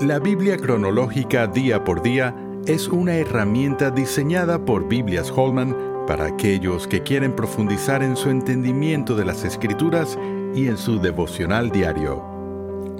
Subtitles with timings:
[0.00, 2.32] La Biblia cronológica día por día
[2.66, 5.76] es una herramienta diseñada por Biblias Holman
[6.06, 10.16] para aquellos que quieren profundizar en su entendimiento de las escrituras
[10.54, 12.22] y en su devocional diario.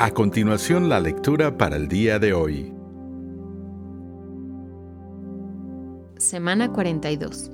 [0.01, 2.75] A continuación la lectura para el día de hoy.
[6.17, 7.53] Semana 42.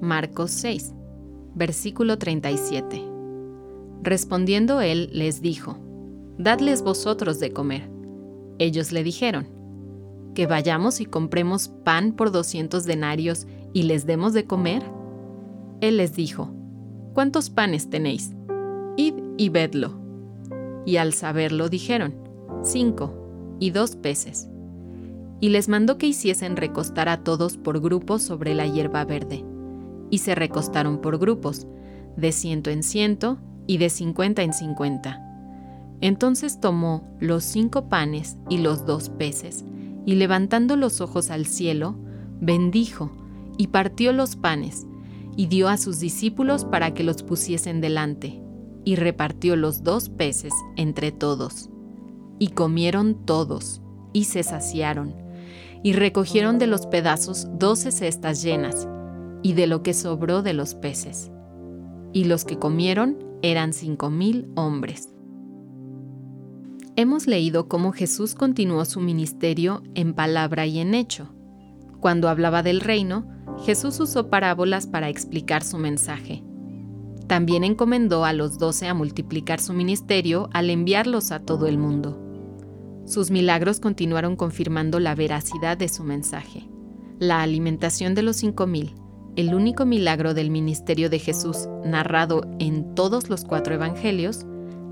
[0.00, 0.94] Marcos 6.
[1.54, 3.04] Versículo 37.
[4.02, 5.76] Respondiendo él les dijo,
[6.38, 7.97] Dadles vosotros de comer.
[8.58, 9.58] Ellos le dijeron,
[10.34, 14.84] que vayamos y compremos pan por doscientos denarios y les demos de comer.
[15.80, 16.52] Él les dijo,
[17.12, 18.36] ¿cuántos panes tenéis?
[18.96, 20.00] Id y vedlo.
[20.86, 22.14] Y al saberlo dijeron,
[22.62, 24.48] cinco y dos peces.
[25.40, 29.44] Y les mandó que hiciesen recostar a todos por grupos sobre la hierba verde.
[30.08, 31.66] Y se recostaron por grupos,
[32.16, 35.27] de ciento en ciento y de cincuenta en cincuenta.
[36.00, 39.64] Entonces tomó los cinco panes y los dos peces,
[40.06, 41.96] y levantando los ojos al cielo,
[42.40, 43.10] bendijo,
[43.56, 44.86] y partió los panes,
[45.36, 48.40] y dio a sus discípulos para que los pusiesen delante,
[48.84, 51.68] y repartió los dos peces entre todos.
[52.38, 55.14] Y comieron todos, y se saciaron,
[55.82, 58.88] y recogieron de los pedazos doce cestas llenas,
[59.42, 61.30] y de lo que sobró de los peces.
[62.12, 65.08] Y los que comieron eran cinco mil hombres.
[66.98, 71.32] Hemos leído cómo Jesús continuó su ministerio en palabra y en hecho.
[72.00, 73.24] Cuando hablaba del reino,
[73.64, 76.42] Jesús usó parábolas para explicar su mensaje.
[77.28, 82.20] También encomendó a los doce a multiplicar su ministerio al enviarlos a todo el mundo.
[83.06, 86.68] Sus milagros continuaron confirmando la veracidad de su mensaje.
[87.20, 88.96] La alimentación de los cinco mil,
[89.36, 94.44] el único milagro del ministerio de Jesús narrado en todos los cuatro evangelios,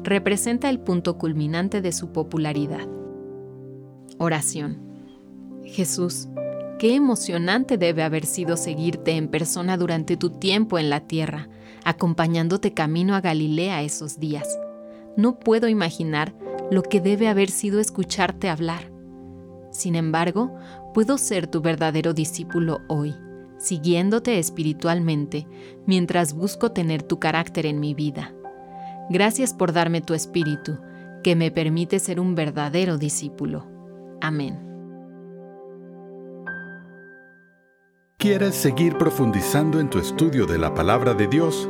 [0.06, 2.86] representa el punto culminante de su popularidad.
[4.18, 4.78] Oración.
[5.64, 6.28] Jesús,
[6.78, 11.48] qué emocionante debe haber sido seguirte en persona durante tu tiempo en la tierra,
[11.84, 14.58] acompañándote camino a Galilea esos días.
[15.16, 16.34] No puedo imaginar
[16.70, 18.92] lo que debe haber sido escucharte hablar.
[19.72, 20.54] Sin embargo,
[20.94, 23.12] puedo ser tu verdadero discípulo hoy,
[23.58, 25.48] siguiéndote espiritualmente
[25.84, 28.35] mientras busco tener tu carácter en mi vida.
[29.08, 30.78] Gracias por darme tu espíritu,
[31.22, 33.66] que me permite ser un verdadero discípulo.
[34.20, 34.58] Amén.
[38.18, 41.68] ¿Quieres seguir profundizando en tu estudio de la palabra de Dios?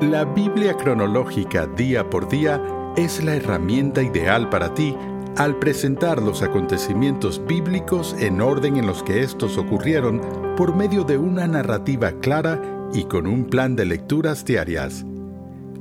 [0.00, 2.62] La Biblia cronológica día por día
[2.96, 4.96] es la herramienta ideal para ti
[5.36, 10.20] al presentar los acontecimientos bíblicos en orden en los que estos ocurrieron
[10.56, 12.60] por medio de una narrativa clara
[12.92, 15.06] y con un plan de lecturas diarias.